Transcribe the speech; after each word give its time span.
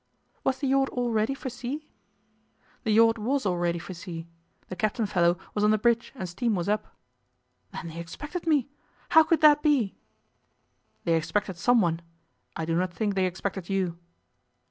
'Was 0.43 0.57
the 0.57 0.67
yacht 0.67 0.89
all 0.89 1.11
ready 1.11 1.35
for 1.35 1.51
sea?' 1.51 1.87
'The 2.83 2.91
yacht 2.93 3.19
was 3.19 3.45
all 3.45 3.59
ready 3.59 3.77
for 3.77 3.93
sea. 3.93 4.25
The 4.67 4.75
captain 4.75 5.05
fellow 5.05 5.37
was 5.53 5.63
on 5.63 5.69
the 5.69 5.77
bridge, 5.77 6.11
and 6.15 6.27
steam 6.27 6.55
was 6.55 6.67
up.' 6.67 6.97
'Then 7.71 7.89
they 7.89 7.99
expected 7.99 8.47
me! 8.47 8.67
How 9.09 9.21
could 9.21 9.41
that 9.41 9.61
be?' 9.61 9.95
'They 11.03 11.13
expected 11.15 11.55
some 11.57 11.81
one. 11.81 12.01
I 12.55 12.65
do 12.65 12.75
not 12.75 12.91
think 12.91 13.13
they 13.13 13.27
expected 13.27 13.69
you. 13.69 13.99